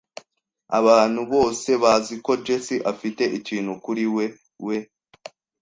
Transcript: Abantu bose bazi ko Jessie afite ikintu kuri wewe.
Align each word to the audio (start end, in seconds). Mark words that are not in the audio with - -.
Abantu 0.79 1.21
bose 1.33 1.69
bazi 1.83 2.15
ko 2.25 2.31
Jessie 2.45 2.85
afite 2.91 3.23
ikintu 3.37 3.71
kuri 3.83 4.03
wewe. 4.15 4.77